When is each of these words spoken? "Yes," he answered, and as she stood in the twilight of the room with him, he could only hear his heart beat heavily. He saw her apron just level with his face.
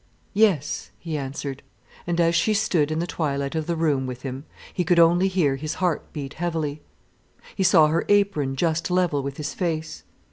"Yes," 0.33 0.89
he 0.97 1.15
answered, 1.15 1.61
and 2.07 2.19
as 2.19 2.33
she 2.33 2.55
stood 2.55 2.89
in 2.89 2.97
the 2.97 3.05
twilight 3.05 3.53
of 3.53 3.67
the 3.67 3.75
room 3.75 4.07
with 4.07 4.23
him, 4.23 4.45
he 4.73 4.83
could 4.83 4.97
only 4.97 5.27
hear 5.27 5.57
his 5.57 5.75
heart 5.75 6.11
beat 6.11 6.33
heavily. 6.33 6.81
He 7.55 7.61
saw 7.61 7.85
her 7.85 8.03
apron 8.09 8.55
just 8.55 8.89
level 8.89 9.21
with 9.21 9.37
his 9.37 9.53
face. 9.53 10.01